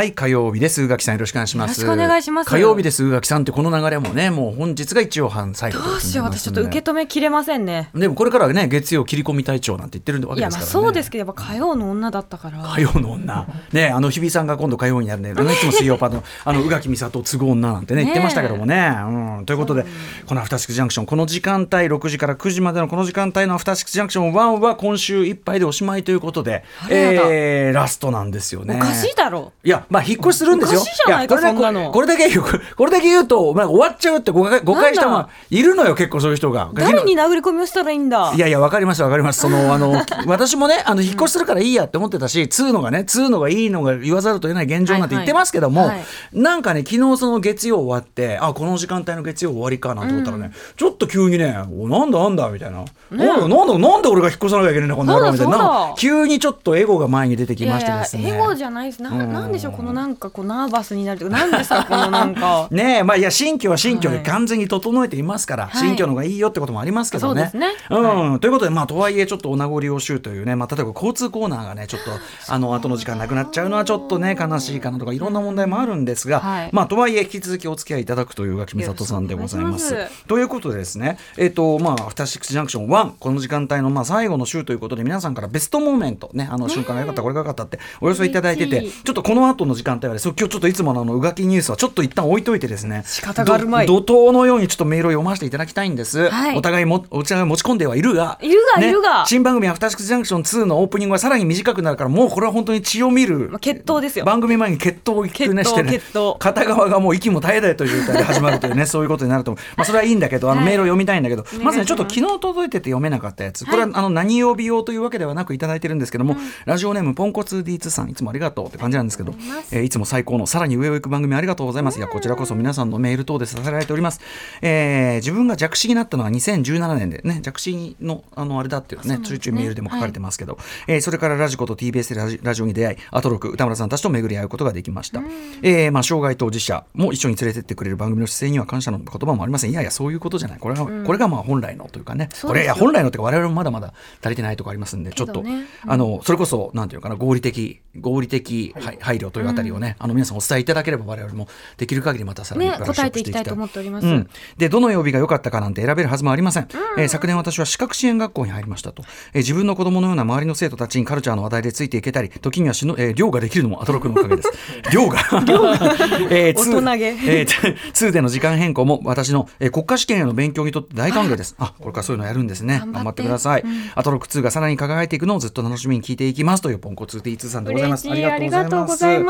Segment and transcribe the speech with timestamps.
[0.00, 0.82] はい火曜日です。
[0.82, 1.78] 宇垣さんよろしくお願いします。
[1.82, 2.48] よろしくお願いします。
[2.48, 3.04] 火曜日です。
[3.04, 7.90] 宇垣さんってこの流れもねもう本日が一応半最後どうしよう私ちょっと受け止めきれませんね。
[7.94, 10.72] でもこれからはね月曜切り込み隊長なんて言ってるわけですからね。
[10.72, 12.62] そうですけどやっぱ火曜の女だったから。
[12.62, 13.46] 火曜の女。
[13.74, 15.32] ねあの日比さんが今度火曜にやるね。
[15.32, 18.96] いつも水曜パートの あの宇垣美里都合女なんてね言ってましたけどもね。
[19.06, 19.84] うん、ということで
[20.24, 28.76] このアフターシックスジャンクションこの時間帯6時から9時までのこの時間帯のアフターシックスジャンクション1は今週いっぱいでおしまいということで、えーラストなんですよね。
[28.76, 29.52] おかしいだろ。
[29.62, 30.80] いや、まあ、引っ越しするんですよ。
[30.80, 32.44] いやこれだそんなのこれだけ言う、
[32.76, 36.70] これだけ言うと、まあ、終わっちゃうって誤解誤解したまあいるのよ、結構そういう人が。
[36.74, 38.32] 誰に殴り込みをしたらいいんだ？
[38.34, 39.40] いやいや、わかりますわかります。
[39.40, 46.00] その、あの、 私もね、あの、引っ越しするからいいやって思ってたし、2のがね、2のがいいのが言わざるを得ない現状なんて言ってますけども、はいはい
[46.32, 52.84] なんかね、昨日その月曜終わって、あ、この時間帯の月曜終わりかなと思ったらね、ちょっと急にね、おなんだなんだみたいな。
[53.10, 55.94] なんだなんだなんで俺が引っ越さなきゃいけないんだ、この野郎みたいな。
[55.96, 58.28] 急にちょっとエゴが前に出てきましてですね。
[58.28, 59.69] やエゴじゃないですなうんなんでしょう？
[59.70, 62.68] このなんかこうナーバスになるとかなんですかこのなんか。
[62.72, 64.24] ねえまあいや新居は新居ではい。
[64.24, 65.80] 完全に整えていますから、はい。
[65.80, 67.50] 新居の方がいいよってこともありますけどね。
[67.50, 67.74] そうですね。
[67.90, 68.40] うん。
[68.40, 72.10] ということでまあとはいえちょっとお名残惜しゅうというね、まあ、例えば交通コーナーがねちょっと
[72.52, 76.70] あの後の時間なくなっちゃうのはちょっとね悲しいかなとかいろんな問題もあるんですが、はい。
[76.72, 79.94] まあとはいえ引き続きお付き合いいただくという垣見里さんでございます。
[80.26, 90.28] ということでですねえっ、とまあアフターシックスジャンクション1この時間帯のまあ最後の週ということで皆さんからベストモーメントねあの瞬間が良かったこれが良かったってお寄せいただいててちょっとこの後の時間帯はです。
[90.28, 93.02] ね今日ちょっといつものあのうがきニュースはちょっと一旦置いといてですね。
[93.06, 93.86] 仕方があるまい。
[93.86, 96.56] ど怒涛のようにちょっとメールを読ませていただきたいんです、はい。
[96.56, 99.26] お互いもお互い持ち込んではいるがいるがいるが。
[99.26, 103.48] 新番組「アフターシックスジャンクション2」のオープニングはさらに短くなるからもうこれは本当に血を見る。
[103.50, 104.24] まあ決闘ですよ。
[104.24, 106.00] 番組前に決闘を聞くねして
[106.38, 113.64] 片側がもう息も絶え絶えという状態で始まるというね そういうことになると思う、まあ、それはいいんだけどあのはいメールを読みたいんだけど、お願いしまずねちょっと昨日届いてて読めなかったやつ。
[113.64, 119.34] これはあの何曜日用というわけではなくいただいてるんですけども、ラジオネームポンコツ D2 さんいつもありがとうって感じなんですけど、
[119.70, 121.98] えーいつも最高のさらに上を行く番組ありがとうございます。
[121.98, 124.20] いやこちらこそ皆さんのメール等で支えられております、
[124.62, 135.22] えー自分が弱視になったのは2017年でね弱視のあのあれだっていうねちょいちょいメールでも書かれてますけど、えーそれからラジコと TBS ラジラジオに出会いアトロク歌村さんたちと巡り合うことができました、
[135.62, 139.70] えーまあ、障害当事者も一緒に連れてってくれる番組の姿勢には感謝の言葉もありません。
[139.70, 140.58] いやいやそういうことじゃない。
[140.58, 142.28] これは、これがまあ本来のというかね。
[142.42, 143.92] これいや本来のっていうか我々もまだまだ
[144.22, 145.66] 足りてないとこありますんでちょっと、けどね。
[145.86, 154.06] あのそれこそなんていうのかな合理的合理的はい配慮というあたりをね、あの皆さんお伝えいただければ我々もできる限りまたさらにね答えていきたいと思っております。
[154.06, 156.68] うん、でどの曜日が良かったかなんて選べるはずもありません、
[156.98, 159.02] えー昨年私は視覚支援学校に入りましたと、
[159.32, 164.50] えー自分の子供のような周りの生徒たちにカルチャーの話題でついていけたり時にはしの、えー寮ができるのもアトロクのおかげです。
[164.92, 165.18] 寮が。
[166.30, 167.06] えー大人げ。
[167.40, 171.54] えーツーでの時間変更も私の、えー国家試験への勉強にとって大歓迎です。
[171.58, 172.82] あこれからそういうのやるんですね。
[172.92, 173.20] 頑張って。
[173.22, 173.64] ください、
[173.94, 178.10] アトロク2がさらに輝いていくのをずっと楽しみに聞いていきますというポンコツ T2 さんでございます。
[178.10, 179.29] ありがとうございま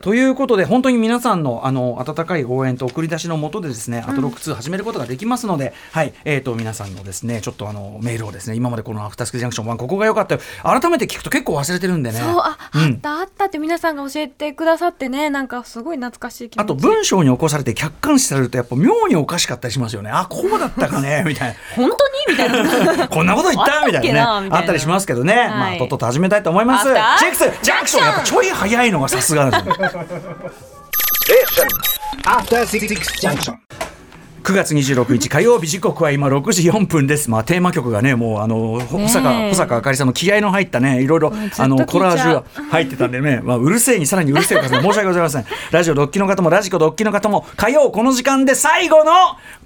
[0.00, 10.40] ということで本当に皆さんのあの温かい応援と送り出しのもとでですね、アトロック2始めることができますので、はい、えっ、と皆さんのですねちょっとあのメールをですね今までこのアフタースクジャンクション1ここが良かったよ。
[10.62, 12.18] 改めて聞くと結構忘れてるんでね。
[12.18, 16.64] そうあ、うんあったあったって皆さんが教えてくださってねなんかすごい懐かしい気持ち。
[16.64, 20.10] あと文章に起こされて客観視されるとやっぱ妙におかしかったりしますよね。
[20.10, 22.12] あこうだったかね みたい本当に？
[22.28, 22.96] みたいな。
[22.96, 23.08] な。
[23.08, 23.86] こんなこと言った？
[23.86, 24.48] みたいなね。
[24.52, 25.34] あったりしますけどね。
[25.48, 25.78] まあはい。
[25.78, 26.84] とっとと始めたいと思います。
[26.84, 29.86] チェックスジャンクションやっぱちょい早いのがさすがなんですよ。
[32.24, 32.88] After Six
[33.20, 33.67] Junction.
[34.48, 37.28] 9月26日 火曜日時刻は今6時4分です。
[37.28, 45.44] まあテーマ曲がねもうあのほ保坂保坂あかりさんの気合の入ったねいろいろあのコラージュが入ってたんでね、 まあうるせえにさらにうるせえから申し訳ございません。
[45.70, 49.12] ラジオドッキの方もラジコドッキの方も火曜この時間で最後の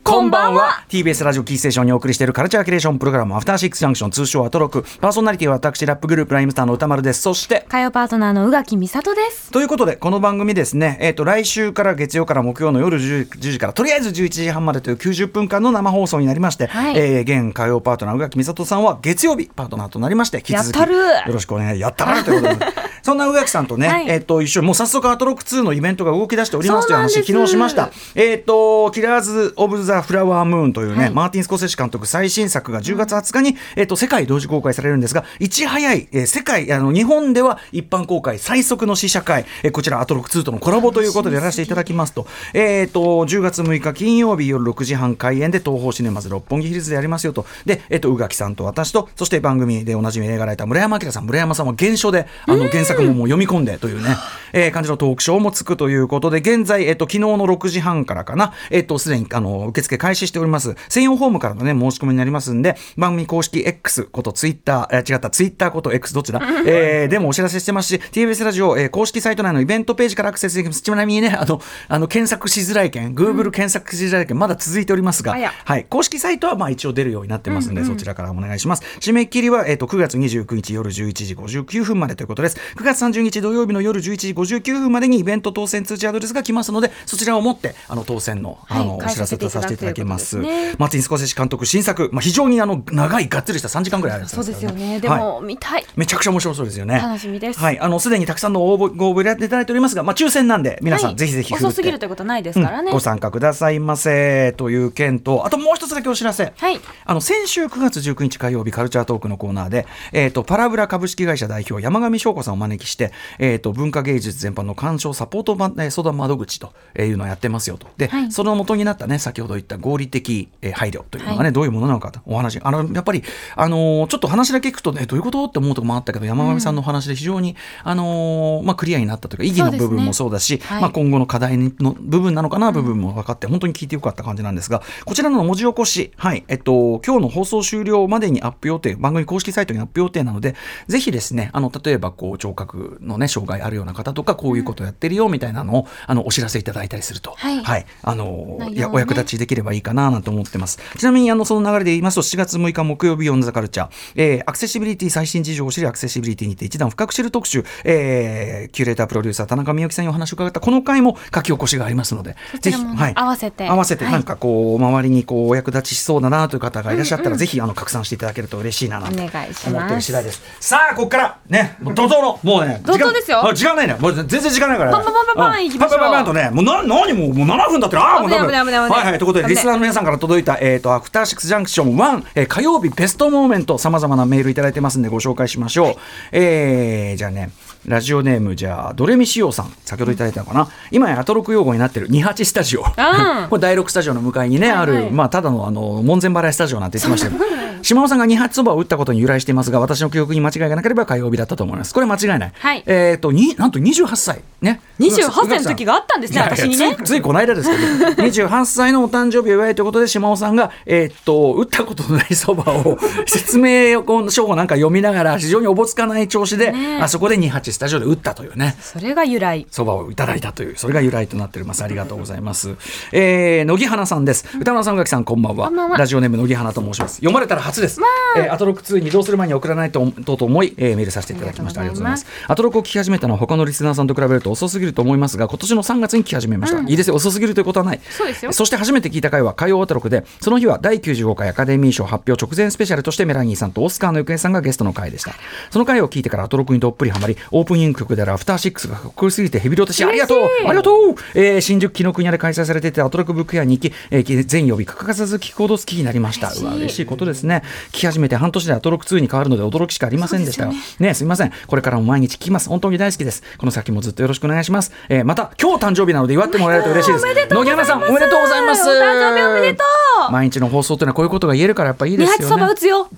[0.03, 0.83] こんばんは。
[0.89, 4.85] TBS ラジオキーステーションにお送りしているカルチャーキュレーションプログラムアフターシックスジャンクション通称アトロク。
[5.01, 7.23] パーソナリティは私ラップグループライムスターの歌丸です。
[7.23, 9.53] そして火曜パートナーの宇垣美里です。
[9.53, 16.97] ということで、この番組ですね、えっ、と、来週から月曜から木曜の夜 10, 10時から、とりあえず11時半までという90分間の生放送になりまして、はい。
[16.97, 20.87] えー現火曜パートナー、宇垣美里さんは月曜日パートナーとなりまして、引き続きよ
[21.27, 22.67] ろしくお願いやったるということで、
[23.03, 24.09] そんな宇垣さんとね、はい。
[24.09, 27.91] えっ、と、一緒に、もう早速アトロック2のイベントが動き出しておりますという話、昨日しました。
[28.15, 31.11] えっ、と、キラーズ・オブ・ザ・フラワームーンというね、はい。
[31.11, 54.17] マーティン・スコセッシ監督最新作が10月20日に、えっ、と、世界同時公開されるんですが、いち早い、えー世界、あの、日本では一般公開最速の試写会、えーこちらアトロック2とのコラボということでやらせていただきますと、えっ、と、10月6日金曜日夜6時半開演で東宝シネマズ六本木ヒルズでやりますよと、で、えっ、と、宇垣さんと私と、そして番組でおなじみ映画ライター村山明さん、村山さんは原書で、あの、原作作ももう読み込んでというね、
[54.53, 60.75] えー感じのトークショーもつくということで、現在、えっと、昨日の6時半からかな、えっと、すでに、あの、受付開始しております。
[60.89, 70.83] 専用フォームからのね、申し込みになりますんで、番組公式 X ことツイッター、えー違った、ツイッターこと X どっちだ えーでもお知らせしてますし、TBS ラジオ、えー公式サイト内のイベントページからアクセスできます。
[70.83, 78.83] ちなみにね、あの、あの、検索しづらい件、Google 検索しづらい件、まだ続いておりますが、はい、公式サイトはまあ一応出るようになってますんで、そちらからお願いします。
[78.99, 82.57] 締め切りは、えっと9月29日夜11時59分までということです。
[82.75, 90.39] 9月30日土曜日の夜11時59分までにイベント当選通知アドレスが来ますので、そちらを持ってあの当選のあの、はいお知らせとさせていただきます。
[90.39, 94.99] ねマーティン・スコセッシ監督新作、まあ非常にあの長いがっつりした3時間ぐらいあるやつそうですよね。
[94.99, 95.87] ではいも、見たい。
[95.95, 96.97] めちゃくちゃ面白そうですよね。
[96.97, 102.87] 楽しみですはい、あのすでにたくさんの応募ご応募いただいておりますが、まあ抽選なんで皆さん、はいぜひぜひ遅すぎるということはないですからね。
[102.87, 104.11] うんご参加くださいませ
[104.57, 106.81] という件とあともう一つだけお知らせ、はい。
[107.05, 117.89] あの先週9月19日火曜日カルチャートークのコーナーで、えー、とパラブラ株式会社代表山上翔子さんをお招きして、えー、と文化芸術全般の鑑賞サポート相談窓口というのをやってますよと。
[117.97, 118.33] で、はい。
[118.33, 121.53] その元になったね先ほど言った合理的えー配慮というのがね、はい。
[121.53, 123.23] どういうものなのかとお話あのやっぱり、
[123.57, 130.83] あのーちょっと話だけ聞くとねどういうことって思うとこもあったけど山上さんのお話で非常に、あのーまあ、クリアになったというか意義の部分もそうだし、はい。
[130.83, 140.55] まあ、今後の課題の部分なのかな部分も分かって、本当に聞いてよかった感じなんですがこちらの文字起こし、はいえっと、今日の放送終了までにアップ予定番組公式サイトにアップ予定なので
[140.89, 147.87] ぜひですねあの例えばこう聴覚のね障害あるような方とかこういうことやってるよみたいなのを、あのお知らせいただいたりすると、はい。
[148.03, 148.77] あの内容をね。
[148.77, 150.79] いやお役立ちできればいいかななんて思ってます。
[150.97, 163.69] ちなみにあのその流れで言いますと7月6日木曜日オンザカルチャー、えーアクセシビリティ最新事情を知りアクセシビリティにて一段深く知る特集、えーキュレータープロデューサー田中美幸さんにお話を伺ったこの回も書き起こしがありますのでそちらも合わせて。
[163.69, 169.69] 合わせてはいなんかこう周りにこうお役立ちしそうだなという方がいらっしゃったら、ぜひあの拡散していただけると嬉しいななんてお願いします。
[169.69, 170.43] 思ってる次第です。
[170.61, 173.43] さあここからね怒涛のもうね怒涛ですよ。
[173.55, 173.97] 時間ないね。
[173.99, 174.93] もう全然時間ないから。
[174.93, 185.95] パンパンパンパンパンうん行きましょうパンパンパンとねもうな何もうもう7分だってああもう危ない多分はいはいということでリスナーの皆さんから届いたえっ、とアフターシックスジャンクション1、えー火曜日ベストモーメントさまざまなメールいただいてますんでご紹介しましょう、
[186.33, 187.51] えーじゃあね
[187.87, 189.73] ラジオネームじゃあドレミシオさん。
[189.85, 190.69] 先ほどいただいたのかな？
[190.91, 192.09] 今やアトロク用語になってる。
[192.09, 192.83] 28スタジオ。
[193.51, 195.11] これ第6スタジオの向かいにね、ある、はい。
[195.11, 197.45] まあただのあの門前払いスタジオなんて言ってましたけど
[197.83, 201.93] 島尾さんが2発そばを打ったことに由来していますが私の記憶に間違いがなければ火曜日だったと思います。
[201.93, 202.83] これ間違いない、はい。
[202.87, 204.43] えっ、とになんと28歳。
[204.61, 204.81] ね。
[205.01, 206.97] 28歳の時があったんですね私にね。
[207.05, 207.83] ついこの間ですけど。
[208.23, 217.03] 28歳のお誕生日を祝いということで島尾さんが、えーっと打ったことのないそばを説明書をなんか読みながら非常におぼつかない調子で、ねえ。
[217.03, 218.77] あそこで28スタジオで打ったというね。
[218.81, 219.67] それが由来。
[219.71, 221.83] そばをいただいたというそれが由来となっております。
[221.83, 222.77] ありがとうございます。
[223.13, 224.47] えー、乃木花さんです。
[224.59, 225.71] 歌村さん宇垣さんこんばんは。
[225.97, 227.17] ラジオネーム乃木花と申します。
[227.17, 228.01] 読まれたら初です、
[228.37, 231.81] えーアトロック2に移動する前に送らないととと思い、えーメールさせていただきました。
[231.81, 232.25] あありがとうございます。
[232.25, 237.17] すアトロックを聞き始めたのは他のリスナーさんと比べると遅すぎると思いますが今年の3月に聞き始めました、いいですよ。
[237.17, 238.01] 遅すぎるということはない。
[238.11, 238.53] そうですよ。
[238.53, 245.33] そして初めて聞いた回は火曜アトロックでその日は第95回アカデミー賞発表直前スペシャルとしてメラニーさんとオスカーの行方さんがゲストの回でした。
[245.71, 250.49] その回を聞いてからアトロックにどっぷりハマりオープニング曲であるアフターシックスがかっこよすぎてヘビロテしありがとう。
[250.67, 256.53] ありがとう、えー新宿紀ノ国屋で開催されていたアトロックブック屋に行き、えー全曜日欠かさず聞くほど好きになりました。
[256.53, 261.15] うわ嬉しいことですね聞き始めて半年でアトロック2に変わるので驚きしかありませんでしたがね。
[261.15, 261.53] すみません。
[261.67, 262.69] これからも毎日聞きます。
[262.69, 263.43] 本当に大好きです。
[263.59, 267.25] この先もずっとよろしくお願いします、えーまた今日誕生日なので祝ってもらえると嬉しいです。
[267.55, 268.83] 野木花さんおめでとうございます。
[268.89, 269.85] お誕生日おめでと
[270.29, 270.33] う。
[270.33, 273.09] 毎日の放送っていうのはこういうことが言えるからやっぱいいです二八そばよね打つよ。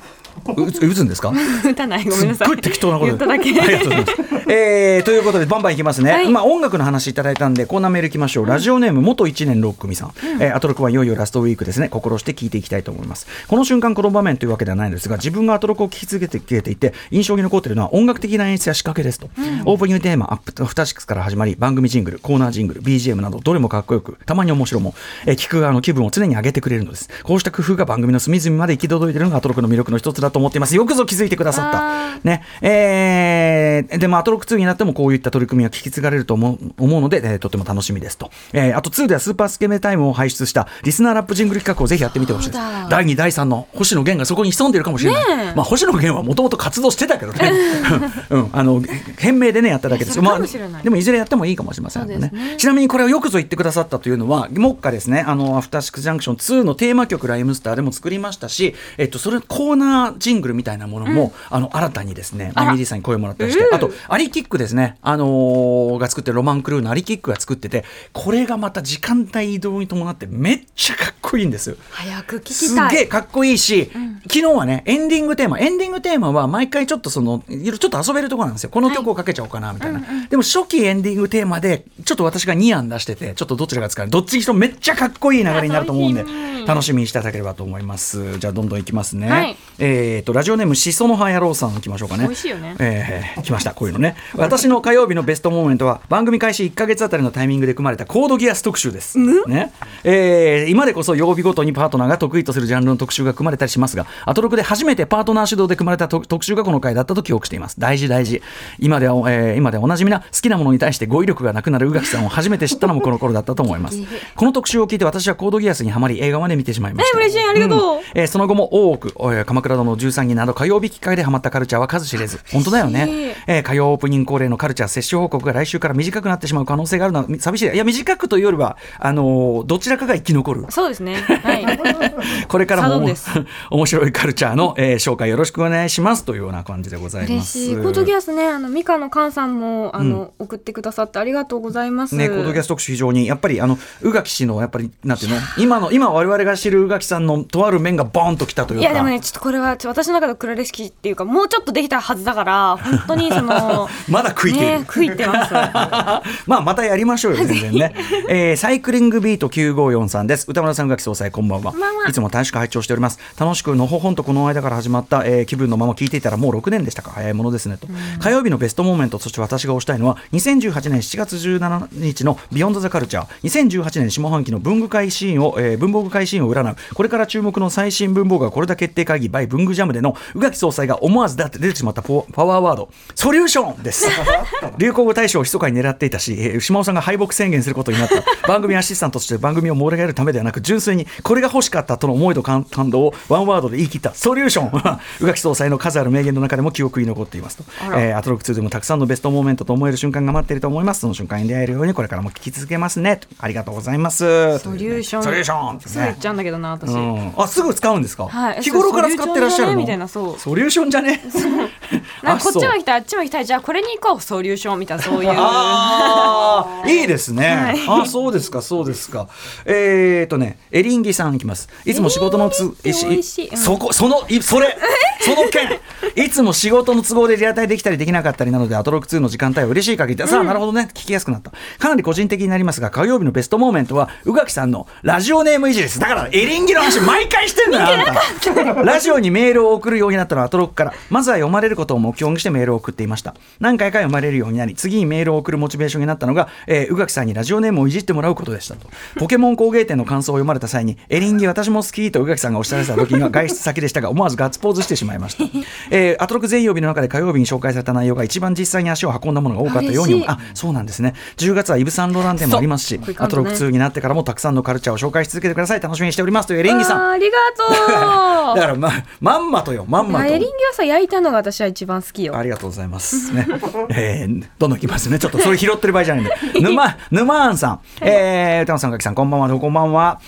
[0.47, 1.33] う打つ打つんですか？
[1.65, 2.05] 打たない。
[2.05, 2.49] ごめんなさい。
[2.49, 3.07] すっごい適当なこと。
[3.07, 3.51] 言っただけ。
[3.61, 4.53] ありがとうございます。
[4.53, 6.29] えーということでバンバンいきますね、はい。
[6.31, 11.89] まあ音楽の話いただいたんでコーナーメールいきましょう、ラジオネーム元1年6組さん、えーアトロクはいよいよラストウィークですね。
[11.89, 13.27] 心して聞いていきたいと思います。
[13.49, 19.27] この瞬間この場面というわけではないのですが自分がアトロクを聞き続けていて印象に残っているのは音楽的な演出や仕掛けですと、
[19.67, 24.95] オープニングテーマアップアフターシックスから始まり番組ジングルコーナージングル BGM などどれもかっこよくたまに面白も、
[25.27, 27.11] えー聞く側の気分を常に上げてくれるのです。
[27.23, 30.75] こうした工夫が番組の隅々まで行き届いているのがアトロクの魅力の一つだと思っています。
[30.75, 32.15] よくぞ気づいてくださった。
[32.15, 32.43] あね。
[32.63, 42.61] えーでもアトロック2になってもこういった取り組みは引き継がれると思う思うので、えーとても楽しみですと、えーあと2ではスーパースケメタイムを輩出したリスナーラップジングル企画をぜひやってみてほしいです。
[42.89, 45.55] 第2第3の星野源がそこに潜んでいるかもしれない、ねえ。
[45.55, 47.53] まあ、星野源はもともと活動してたけどね、
[48.31, 48.83] うん、あの
[49.19, 50.15] 変名でねやっただけです。
[50.17, 50.83] そうかもしれない。
[50.83, 52.03] でもいずれやってもいいかもしれません。
[52.03, 52.55] そうですね。
[52.57, 63.75] ちなみにこれをよくぞ言ってくださったというのは目下ですねあのアフターシックスジャンクション2のテーマ曲ライムスターでも作りましたし、えっと、それコーナージングルみたいなものも、あの新たにですねマミリーさんに声もらったりして、うん。
[63.75, 71.71] あとアリキックですね、あのーが作ってるロマンクルーのアリキックが作っててこれがまた時間帯移動に伴ってめっちゃかっこいいんです。
[71.71, 71.77] よ。
[71.91, 72.97] 早く聞きすたい。
[72.97, 73.91] げえかっこいいし、
[74.23, 78.71] 昨日はねエンディングテーマエンディングテーマは毎回ちょっとそのちょっと遊べるところなんですよ。
[78.71, 86.25] この曲をかけちゃおうかなみたいな、でも初期エンディングテーマでちょっと私が2案出しててちょっとどちらが使うどっちにしろめっちゃかっこいい流れになると思うんで
[86.67, 88.39] 楽しみにしていただければと思います。
[88.39, 89.57] じゃあどんどんいきますね、はい。
[89.79, 92.25] えっ、とラジオネームしその葉野郎さんいきましょうかね。
[92.25, 92.77] 美味しいよね。
[92.79, 93.75] えー来ました。
[93.75, 94.17] こういうのね。
[94.37, 99.73] 私の火曜日のベストモーメントは番組開始1か月あたりのタイミングで組まれたコードギアス特集です、ね。
[100.03, 107.79] えー今でこそ曜日ごとにパートナーが得意とするジャンルの特集が組まれたりしますがアトロクで初めてパートナー主導で組まれた特特集がこの回だったと記憶しています。
[107.81, 108.43] 大事大事。
[108.79, 113.99] 今では、えー今ではおなじみな好きなものに対して語彙力がなくなる宇垣さんを初めて知ったのもこの頃だったと思います。
[114.35, 118.01] この特集を聞いて私はコードギアスにはまり映画まで見てしまいましたえ嬉しいありがとう。
[118.15, 122.41] えーその後も大奥、えー鎌倉殿の13人など火曜日きっかけでハマったカルチャーは数知れず。
[122.53, 127.71] 本当だよね、えー火曜オープニング恒例のカルチャー接種報告が来週から短くなってしまう可能性があるのは寂しい。
[127.71, 130.67] いや短くというよりはあのーどちらかが生き残る。
[130.71, 131.15] そうですね。
[131.17, 131.65] はい。
[132.49, 133.31] これからもサドンです
[133.85, 137.59] 面白いカルチャーの、えー紹介よろしくお願いしますというような感じでござい嬉ます。
[137.59, 137.77] しい。
[137.77, 142.17] コードギアスねあのミカのカンさんもあの、送ってくださってありがとうございます。
[142.17, 148.83] ね、コードギャス特集非常にやっぱりあの宇垣氏のやっぱりなんていうの今の今我々が知る宇垣さんのとある面がボーンときたというか。
[148.83, 155.53] いやでもねちょっとこれは私の中で黒レシピっていうかもうちょっとできたはずだから本当にその まだ食いている、ね食いてます
[156.47, 157.95] まあまたやりましょうよ全然ね、
[158.29, 160.47] えーサイクリングビート954さんです。
[160.49, 161.73] 歌村さん宇垣総裁こんばんは。
[161.73, 162.09] こんばんは。
[162.09, 163.19] いつも楽しく拝聴しております。
[163.39, 167.11] 楽しくのほほんとこの間から始まった、えー気分のまま聞いていたらもう6年でしたか。
[167.11, 167.87] 早いものですねと、
[168.21, 176.77] 火曜日のベストモーメントそして私が推したいのは2018年7月17日のビヨンドザカルチャー2018年下半期の文具会シーンを、えー文房具会シーンを占う。
[176.95, 182.89] これから注目の最新文房具がこれだ決定会議 by 文具ジャムでの宇垣総裁が思わずだって出てしまったパワーパワーワード。
[183.15, 184.09] ソリューションです。
[184.79, 188.15] 流行語大賞を密かに狙っていたし、えー島尾さんが敗北宣言することになった。
[188.49, 194.71] 番組アシスタントとして番組を盛り上げるためではなく純粋にこれが欲しかったとの思いと感感動をワンワードで言い切ったソリューション。
[194.71, 197.65] は 宇垣総裁の数ある名言の中でも記憶に残っていますと、
[197.97, 201.01] えーアトロック2でもたくさんのベストモーメントと思える瞬間が待っていると思います。
[201.01, 203.17] その瞬間に出会えるようにこれからも聞き続けますね。
[203.17, 204.59] とありがとうございます。
[204.59, 205.23] ソリューション。
[205.23, 205.81] ソリューション。
[205.81, 208.63] すぐ言っちゃうんだけどな私、うん、あすぐ使うんですか、はい。
[208.63, 209.79] 日頃から使ってらっしゃるの？
[209.79, 210.39] みたいなそう。
[210.39, 211.23] ソリューションじゃね？
[212.23, 213.47] なんかこっちも行きたいあっちも行きたい。
[213.47, 214.21] じゃあこれに行こう。
[214.21, 215.31] ソリューションみたいなそういう。
[215.37, 217.05] ああ、い。
[217.05, 217.77] いですね。
[217.87, 218.03] はい。
[218.03, 219.29] あそうですか、そうですか。
[219.65, 221.69] えー、とね、エリンギさんいきます。
[221.85, 223.23] いつも仕事のつ、エリ
[223.57, 224.77] そこそのそれ。
[225.25, 225.81] その件。
[226.17, 231.53] いつも仕事の都合でリアタイできたりできなかったりなので、アトロック2の時間帯は嬉しい限りで、さあ、なるほどね、聞きやすくなった。
[231.79, 235.99] かなり個人的になりますが、火曜日のベストモーメントは、宇垣さんのラジオネームいじりです。
[235.99, 238.83] だから、エリンギの話、毎回してんだよ、あんた。
[238.83, 243.35] ラジオにメールを送るようになったのはアトロックから、まずは読まれることを目標にしてメールを送っていました。
[243.61, 248.89] 何回か読まれるようになり、次にメールを送るモチベーションになったのが、えー宇垣さんにラジオネームをいじってもらうことでしたと。
[249.17, 255.45] ポケモン工芸店の感想を読まれた際に、エリンギ私も好きと宇垣さんがおっしゃられた時には外出先でしたが、思わずガッツポーズしてしまいました。
[255.91, 261.15] えーアトロック全曜日の中で火曜日に紹介された内容が一番実際に足を運んだものが多かったようにあ、そうなんですね。
[261.37, 265.81] 10月はイブ・サンローラン展もありますし、そうアトロック2になってからもたくさんのカルチャーを紹介し続けてください。
[265.81, 267.11] 楽しみにしておりますというエリンギさん。
[267.11, 273.33] ありがとう だからままんまとよまんまとエリンギはさ焼いたのが私は一番好きよありがとうございます。
[273.33, 273.47] ね、
[273.91, 275.19] えー、どんどんいきますね。
[275.19, 276.35] ちょっとそれ拾ってる場合じゃないんで。
[276.61, 277.81] 沼、沼あんさん。
[278.01, 280.21] えー、歌野さん、かきさん、こんばんは、こんばんは。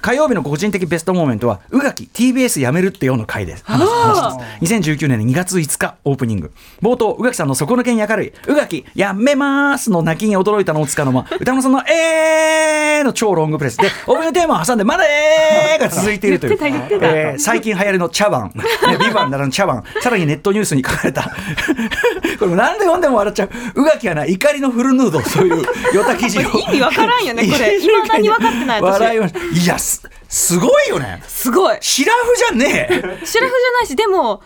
[0.00, 3.64] 火曜日の個人的ベストモーメントは、宇垣 TBS 辞めるってよの回です。
[3.66, 4.74] 話話です。
[4.74, 6.52] 2019年2月5日、オープニング。
[6.82, 16.58] 冒頭、宇垣さんの底抜けに明るい、宇垣、やめまーすの泣きに驚いたのをつかの間、 歌野さんのえーの超ロングプレスで、オープニングテーマを挟んで、まだえーが続いているという。
[16.62, 18.64] えー最近流行りの茶碗、 ね、
[18.98, 21.22] ビバンならぬ茶碗、さらにネットニュースに書かれた、
[22.38, 25.64] これ何で読んでも笑っちゃう、宇垣はな、怒りのフルヌード、そういう
[25.94, 26.42] ヨタ記事を。
[26.42, 29.38] 意味わからんよねこれ未だに分かってない私笑いました。
[29.40, 31.22] いや、す、すごいよね。
[31.26, 32.94] すごいシラフじゃねえ。
[32.94, 34.42] シラフじゃないしでも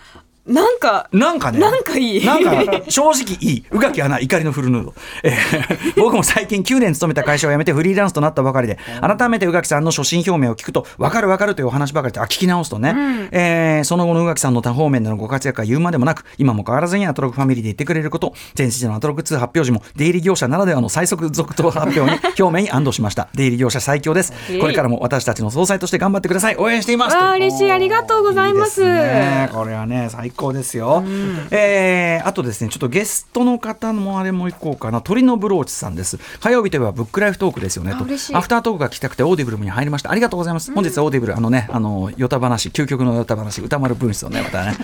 [0.47, 1.59] なんかなんかね。
[1.59, 3.65] なんかいいなんか、正直いい。
[3.71, 4.95] 宇垣はな、怒りのフルヌード。
[5.23, 12.95] えー 僕も最近9年勤めた会社を辞めてフリーランスとなったばかりで、改めて宇垣さんの初心表明を聞くと、わかるわかるというお話ばかりで、あ、聞き直すとね、
[13.31, 23.29] えーその後の宇垣さんの多方面でのご活躍は言うまでもなく、今も変わらずにアトロクファミリーで言ってくれること、前日のアトロク2発表時も、出入り業者ならではの最速続投発表に、表明に安堵しました。
[23.35, 24.33] 出入り業者最強です。
[24.61, 26.57] これからも私たちの総裁として頑張ってください。
[26.57, 27.17] 応援しています。
[27.17, 31.03] わあ嬉しいありがとうございますいいですねこれはね最高ですよ、
[31.51, 35.01] えーあとですねちょっとゲストの方もあれも行こうかな。
[35.01, 36.19] 鳥のブローチさんです。
[36.41, 37.93] 火曜日といえばブックライフトークですよね。
[37.93, 38.05] と
[38.37, 40.11] アフタートークが聞きたくてオーディブルに入りました。
[40.11, 44.77] ありがとうございます、本日はオーディブルあのねあのヨタ話究極のヨタ話歌丸分室をねまたね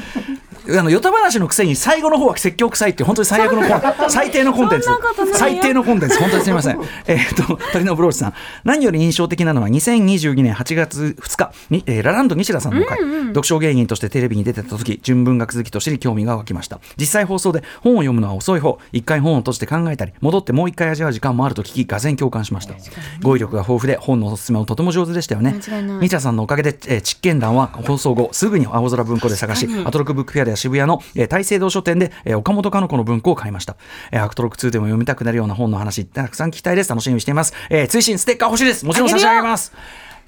[0.78, 4.88] あの、ヨタ話のくせに最後の方は説教臭いって本当に最悪のコン最低のコンテンツ
[5.34, 6.80] 最低のコンテンツ、本当にすみません。
[7.06, 8.34] えーっと、鳥のブローチさん。
[8.64, 12.98] 何より印象的なのは、2022年8月2日に、えーラランド西田さんの回、
[13.28, 16.80] 読書芸人としてテレビに出てた時、純文学好きとして興味が湧きました。
[16.96, 22.74] 実際放送で本を読むのは遅い方、一回本を閉じて考えたり、戻ってもう一回味わう時間もあると聞き、がぜん共感しました。
[23.22, 25.56] 語彙力が豊富で、本のおすすめもとても上手でしたよね。
[26.00, 33.76] 西田さんのおかげで、えー、実験談は放送後、すぐに青空文庫で探し、アトロクブックフェアでは渋谷の、えー大盛堂書店で、えー岡本かの子の文庫を買いました。
[34.12, 36.90] えーアトロク2でも読みたくなるような本の話、たくさん聞きたいです。
[36.90, 37.52] 楽しみにしています。
[37.70, 38.84] えー追伸ステッカー欲しいです。
[38.86, 39.72] もちろん差し上げます。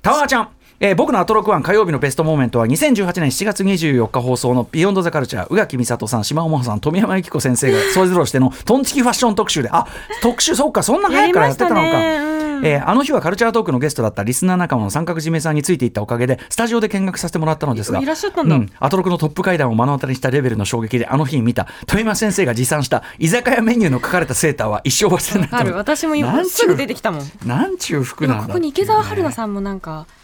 [0.03, 0.49] タワーちゃん。
[0.85, 9.69] えー僕のアトロクワン火曜日のベストモーメントは2018年7月24日放送の Beyond the Culture 宇垣美里さんしまおまほさん富山由紀子先生がそれぞれしてのトンチキファッション特集で。
[9.71, 9.87] あ
[10.23, 12.33] 特集そうかそんな早くからやってたのか、えー
[12.87, 18.55] あの日はカルチャートークのゲストだったリスナー仲間の三角締めさんについていったおかげでスタジオで見学させてもらったのですがいらっしゃったんだ。
[18.55, 25.57] うアトロクのトップ階段を目の当たりにしたレベルの衝撃であの日に見た富山先生が持参した居酒屋メニューの書かれたセーターは一生忘れないと。
[25.57, 25.75] ある。
[25.75, 27.25] 私も今すぐ出てきたもん。
[27.45, 28.47] なんちゅう服なんだ。
[28.47, 30.22] ここに池澤春菜さんもなんかうん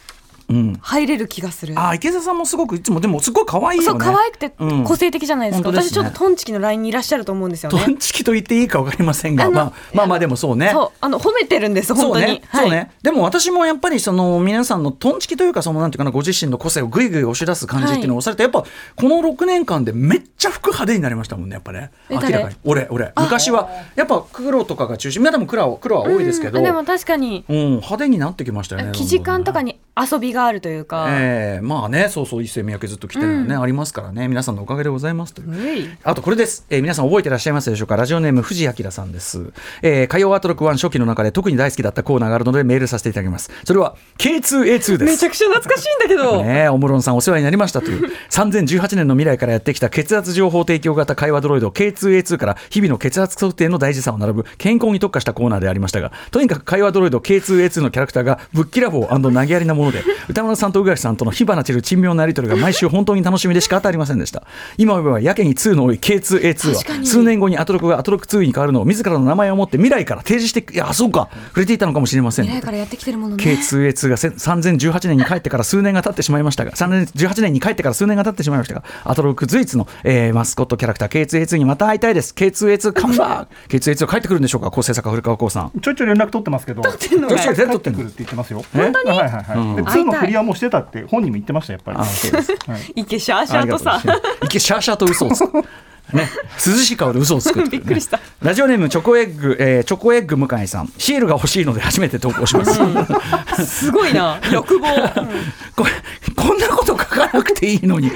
[0.81, 12.91] 入れる気がするあ池田さんもすごくいつもでもすごい可愛いよねそう可愛くてうん個性的じゃないですか、本当ですね私ちょっとトンチキのラインにいらっしゃると思うんですよトねンチキと言っていいか分かりませんがまあまあまあでもそうねそうあの褒めてるんです本当にそうね、はいそうね。
[13.03, 18.63] でも私もやっぱりその皆さんのトンチキというかそのなんていうかなご自身の個性をぐいぐい押し出す感じっていうのを押されて、やっぱ
[18.97, 21.91] この6年間でめっちゃ服派手になりましたもんねやっぱね。
[22.09, 22.57] え明らかに。
[22.65, 25.21] 俺俺昔はやっぱ黒とかが中心。
[25.21, 26.59] 皆でも黒は黒は多いですけど。
[26.59, 28.93] うんでも確かにうん派手になってきましたよね。
[28.95, 29.79] 生地感とかに。
[30.01, 31.65] に遊びがあるというか、ええ。
[31.65, 34.29] まあねそうそう一世三宅ずっと来てるのね、ありますからね。
[34.29, 35.99] 皆さんのおかげでございますという。
[36.05, 37.97] あとこれです、えー皆さん覚えてらっしゃいますでしょうか？
[37.97, 39.53] ラジオネーム藤井明さんです、
[39.83, 43.51] えー火曜アトロック1初期の中で特に大好きだったコーナーがあるのでメールさせていただきます。
[43.65, 44.99] それは K2A2 です。
[45.05, 48.11] めちゃくちゃ懐かしいんだけど、 ねえ、おもろんさんお世話になりましたという。
[48.31, 64.43] 3018年の未来からやってきた血圧情報提供型会話ドロイド K2A2 から日々の血圧測定の大事さを並ぶ健康に特化したコーナーでありましたがとにかく会話ドロイド K2A2 のキャラクターがぶっきらぼう投げやりなもので歌丸さんと宇垣さんとの火花散る珍妙なやり取りが毎週本当に楽しみで仕方ありませんでした。
[64.77, 72.47] 今思えばやけに2の多い K2A2 は数年後にアトロクがアトロク2に変わるのを自らの名前を持って未来から提示していやそうか触れていたのかもしれません。
[72.47, 73.45] 未来からやってきてるものね。
[73.45, 82.33] K2A2 がせ3018年に帰ってから数年が経ってしまいましたが3018年に帰ってから数年が経ってしまいましたがアトロック随一の、えーマスコットキャラクター K2A2 にまた会いたいです。
[82.35, 85.81] K2A2 カムバー K2A2 帰ってくるんでしょうか構成作古川光さん。
[85.81, 86.83] ちょいちょい連絡取ってますけど。
[86.83, 88.63] 取ってんのかいどっ取ってくるって言ってますよ。
[88.75, 89.11] え本当に？
[89.11, 89.59] はいはいはい。
[89.59, 89.77] うん。
[89.77, 91.99] で、2の振りはもうしてたって本人も言ってましたやっぱり。
[91.99, 92.93] あそうですはい。
[92.97, 94.03] イケシャーシャーとさ。
[94.45, 95.65] いけシャーシャーと嘘をつく
[96.13, 96.29] ね、
[96.65, 98.21] 涼しい顔で嘘をつく びっくりした。
[98.43, 100.93] ラジオネームチョコエッグ、えーチョコエッグ向井さん。
[100.99, 104.39] シールが欲しいので 初めて投稿します、すごいな。
[104.53, 104.87] 欲望、
[105.77, 105.91] これ
[106.35, 108.11] こんなこと書かなくていいのに。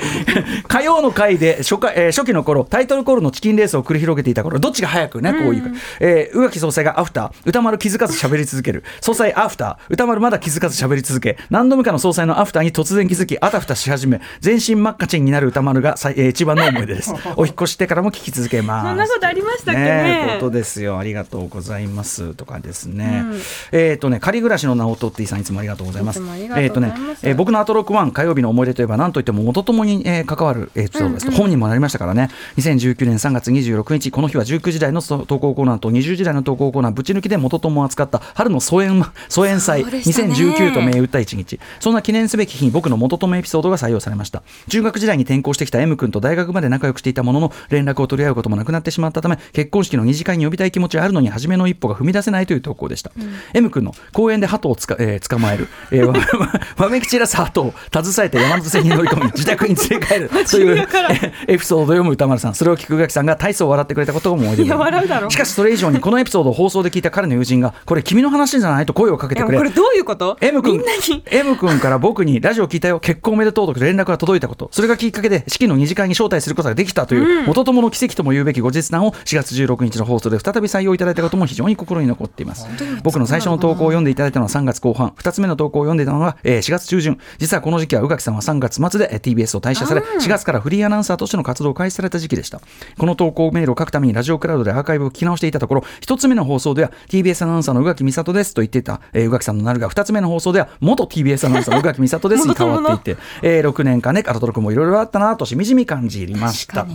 [0.69, 5.69] 火曜の回で初回、えー初期の頃タイトルコールのチキンレースを繰り広げていた頃どっちが早くねこういうか、
[6.01, 8.85] えー宇垣総裁がアフター歌丸気づかず喋り続ける。
[9.01, 11.37] 総裁アフター歌丸まだ気づかず喋り続け。
[11.51, 17.13] 何度目かの総裁のアフターに突然気づきあたふたし始め全身真っ赤チンになる歌丸がえー一番の思い出です。
[17.37, 18.89] お引っ越ししてからも聞き続けます。
[18.89, 19.87] そんなことありましたっけね。
[19.87, 20.99] ねえことですよ。
[20.99, 22.35] ありがとうございます。
[22.35, 23.25] とかですね、
[23.73, 26.23] えっ、とね仮暮らしの直人っていさんいつもありがとうございます。
[26.57, 32.31] えっ、とね、えー僕のアトロック1火曜日の思い出といえば何といっても元友に、えー関わるエピソードです、本にもなりましたからね。
[32.57, 39.91] 2019年3月26日この日は19時台のそ投稿コーナーと20時台の投稿コーナーぶち抜きで元友を扱った春の疎遠 疎遠祭ね。
[39.91, 41.59] 2019と銘打った一日。
[41.81, 44.43] そんな記念すべき日に僕の元友エピソードが採用されました。
[44.69, 53.11] 中学時代に転校してきた M 君と大学まで仲良くしていたものの連絡を取り合うこともなくなってしまったため結婚式の二次会に呼びたい気持ちはあるのに初めの一歩が踏み出せないという投稿でした、
[53.55, 56.15] M 君の公園で鳩をつか、えー捕まえる、えー、わ
[56.77, 60.29] わめき散らす鳩を携えて山手線に乗り込み 自宅に連れ帰る。
[60.29, 62.55] という、えーエピソードを読む歌丸さん。
[62.55, 69.59] それを聞く宇垣さんが大層笑ってくれたことを思い出いや笑うだろしかしそれ以上にこのエピソードを放送で聞いた彼の友人がこれ君の話じゃないと声をかけてくれ。
[69.59, 70.83] これどういうこと？M 君
[71.27, 74.69] M 君から僕にラジオ聞いたよ結婚おめでとうと連絡が届いたこと。
[74.73, 82.67] それがきっかけで式の二次会に招待することができたという、元友の奇跡とも言うべき後日談を4月16日の放送で再び採用いただいたことも非常に心に残っています。
[83.03, 85.11] 僕の最初の投稿を読んでいただいたのは3月後半。
[85.11, 87.19] 2つ目の投稿を読んでいたのは、えー4月中旬。
[87.39, 92.61] 実はこの時期は宇垣さんは3月末でえー TBS を退社され4月からフリーアナウンサーとしての活動を開始された時期でした。
[92.99, 106.87] この投稿メールを書くためにラジオクラウドでアーカイブを聞き直していたところ1つ目の放送では TBS アナウンサーの宇垣美里ですと言っていた、えー宇垣さんのなるが2つ目の放送では元 TBS アナウンサーの宇垣美里ですに変わっていて、 えー6年間ねカラトロクもいろいろあったなとしみじみ感じました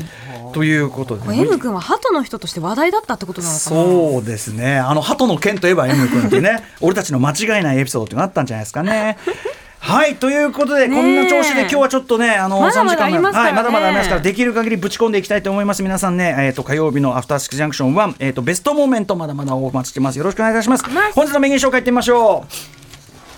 [0.58, 1.36] ということで。
[1.36, 3.76] M 君は鳩の人として話題だったってことなのかな？
[3.76, 4.78] そうですね。
[4.80, 9.18] あの鳩の剣といえば M 君ってね、 俺たちの間違いないエピソードっていうのがあったんじゃないですかね。
[9.80, 13.52] はいということで、こんな調子で今日はちょっとねあのまだまだ3時間ありますからね。
[13.52, 15.84] はい、まだまだありますからできる限りぶち込んでいきたいと思います。
[15.84, 20.18] 皆さんね、えー、と火曜日のアフターシックスジャンクション1、えー、とベストモーメントまだまだお待ちしてます。
[20.18, 20.84] よろしくお願いいたします。
[20.90, 21.14] ます。
[21.14, 22.87] 本日のメニュー紹介いってみましょう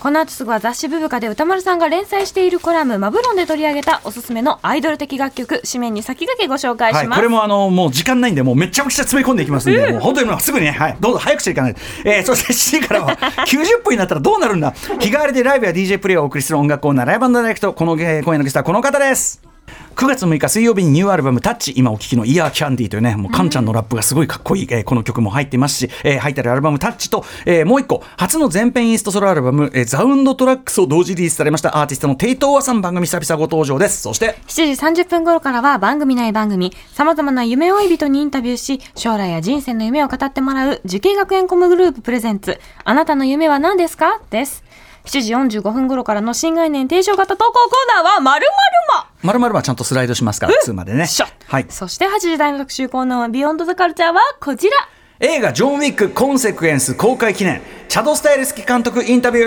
[0.00, 11.80] この後すぐは雑誌ブブカで歌丸さんが連載しているコラムマブロンで取り上げたおすすめのアイドル的楽曲紙面に先駆けご紹介はい、します、これもあのもう時間ないんで、もうめちゃくちゃ詰め込んでいきますんで、もう本当にすぐにね、はい、どうぞ早くしていかないと。
[12.06, 19.49] えー、そして7時からは90分になったらどうなるんだ日替わりでライブや DJ プレイをお送りする音楽コーナー、ライブダイレクト、この、えー今夜のゲストはこの方です。
[19.96, 34.00] 9月6日水曜日にニューアルバム「タッチ今お聴きの「イヤーキャンディーというねもうカンちゃんのラップがすごいかっこいい、えーこの曲も入っていますし、えー入ってるアルバム「タッチと、えーもう一個初の全編インストソロアルバム「えーザウンドトラックス」を同時リリースされましたアーティストのテイトーワさん番組久々ご登場です。
[34.00, 44.20] そして7時30分頃からは番組内番組、様々な夢追い人にインタビューし、将来や人生の夢を語ってもらう、滋慶学園 COMグループ presents、あなたの夢は何ですか？
[44.30, 44.64] です。
[45.04, 48.52] 7時45分頃からの新概念提唱型投稿コーナーは、まるま
[49.02, 51.06] るまるまるはちゃんとスライドしますから、2までね。
[51.46, 51.66] はい。
[51.68, 54.72] そして8時台の特集コーナーは、 Beyond the Culture はこちら。
[55.22, 57.60] 映画「ジョン・ウィックコンセクエンス」公開記念
[57.90, 59.44] チャド・スタエルスキ監督インタビュ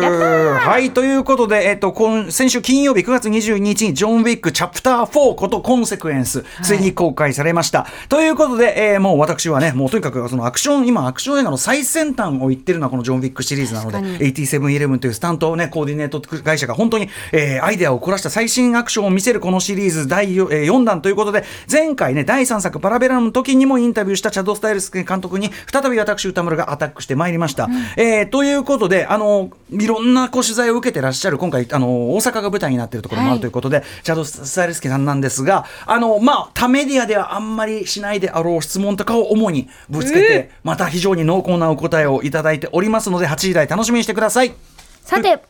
[0.00, 0.58] ー。
[0.58, 14.32] はいということで、えっと、今先週金曜日9月22日にジョン・ウィックチャプター4ことコンセクエンスついに公開されました、ということで、えーもう私はねもうとにかくそのアクション今アクション映画の最先端を言ってるのはこのジョン・ウィックシリーズなので確かに。
[14.32, 27.57] 8711というスタント、ね、コーディネート会社が本当に、えーアイデアを凝らした最新アクションを見せるこのシリーズ第 4,、えー4弾ということで前回ね第3作パラベラの時にもインタビューしたチャド・スタイルス監督に再び私歌丸がアタックしてまいりました。
[27.96, 44.54] えーということであのいろんなこう取材を受けてらっしゃる今回あの大阪が舞台になっているところもあるということで、チャド・スタイルスキさんなんですがあのまあ他メディアではあんまりしないであろう質問とかを主にぶつけて、また非常に濃厚なお答えをいただいておりますので8時台楽しみにしてください。
[45.02, 45.42] さて、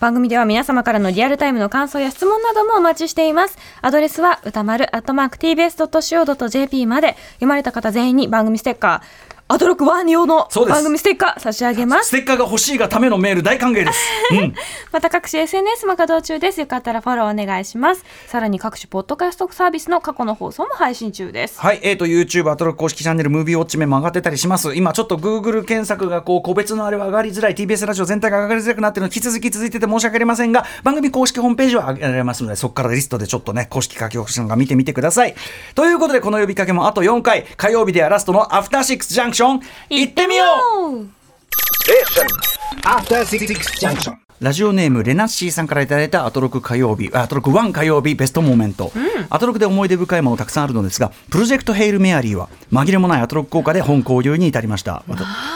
[0.00, 3.56] 番組では皆様からのリアルタイムの感想や質問などもお待ちしています。
[3.82, 7.16] アドレスは歌丸アットマーク tbs.co.jp まで。
[7.34, 12.10] 読まれた方全員に番組ステッカー、アドロック1用の番組ステッカー差し上げますス。
[12.12, 14.00] テッカーが欲しいがためのメール大歓迎です。
[14.32, 14.54] うん
[14.90, 16.60] また各種 SNS も稼働中です。
[16.60, 18.02] よかったらフォローお願いします。
[18.28, 21.60] さらに各種ポッドキャストサービスの過去の放送も配信中です。
[21.60, 35.34] はい、えー、と YouTube アトロック公式チャンネルムービーウォッチメも上がってたりします今ちょっと Google 検索がこう個別のあれは上がりづらい TBS ラジオ全体が上がりづらくなっているので引き続き続いてて申し訳ありませんが番組公式ホームページは上げられますのでそこからリストでちょっとね公式書き起こしのが見てみてください
[35.74, 41.08] ということでこの呼びかけもあと4回火曜日ではラストのアフターシックスジャンクションシ行ってみよう。
[44.40, 48.90] ラジオネームレナッシーさんからいただいたアトロク火曜日、あアトロク1火曜日ベストモーメント、
[49.30, 55.04] アトロクで思い出深いものたくさんあるのですが、プロジェクトヘイルメアリーは紛れもないアトロク効果で本交流に至りました。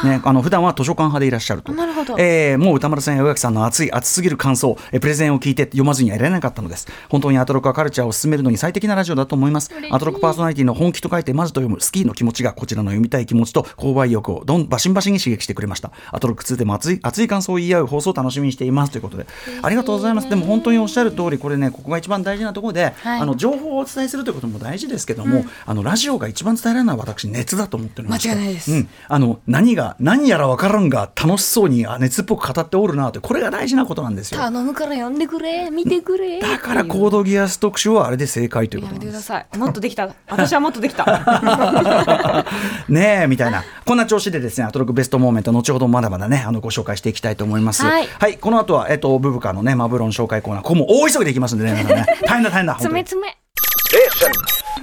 [0.04, 1.72] ね、あの普段は図書館派でいらっしゃると。
[1.72, 6.86] なるほどえーもう歌丸さんや宇垣さんの熱い熱すぎる感想、えープレゼンを聞いて読まずにはいられなかったのです。
[7.08, 9.70] 本当にアトロクはカルチャーを進めるのに最適なラジオだと思います。
[9.90, 15.90] アトロクパーソナリティの本気と書いてまずと読むスキーの気持ちがこちらの読みたい気持ちと購買意欲をどんバシンバシンに刺激してくれました。
[16.12, 19.26] アトロック2でも熱い熱い感想を言い合う放送を楽しみにしていますということで、
[19.62, 20.28] ありがとうございます。
[20.28, 34.40] でも本当におっしゃる通り、これね、ここが一番大事なところで、はいあの情報をお伝えするということも大事ですけども、あのラジオが一番伝えられるのは私熱だと思ってるんですよ間違いないですうん、あの何が何やら分からんが楽しそうにあ熱っぽく語っておるなとこれが大事なことなんですよ。
[34.40, 36.40] 頼むから読んでくれ、見てくれ。
[36.40, 39.12] だからコードギアス特集はあれで正解ということなんです。
[39.12, 39.58] てください。
[39.58, 40.14] もっとできた。
[40.28, 41.06] 私はもっとできた。
[42.88, 50.62] ねえみたいなこんな調子でですねアトロックベストモーメント後ほどまだまだねあのご紹介していきたいと思いますはいこの後はえっとブブカのねマブロン紹介コーナー。
[50.62, 51.72] ここも大急ぎでいきますんでね。
[51.72, 52.06] 皆さんね。
[52.26, 53.36] 大変だ大変だつ めつめ。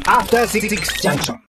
[0.05, 0.69] After Six
[1.01, 1.43] Junction.